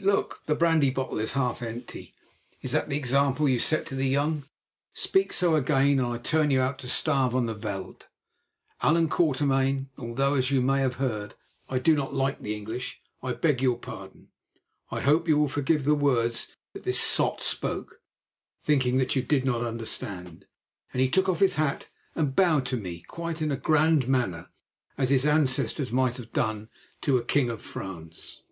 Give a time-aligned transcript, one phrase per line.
[0.00, 0.42] Look!
[0.44, 2.14] the brandy bottle is half empty.
[2.60, 4.44] Is that the example you set to the young?
[4.92, 8.06] Speak so again and I turn you out to starve on the veld.
[8.82, 11.36] Allan Quatermain, although, as you may have heard,
[11.70, 14.28] I do not like the English, I beg your pardon.
[14.90, 18.02] I hope you will forgive the words this sot spoke,
[18.60, 20.44] thinking that you did not understand,"
[20.92, 24.50] and he took off his hat and bowed to me quite in a grand manner,
[24.98, 26.68] as his ancestors might have done
[27.00, 28.42] to a king of France.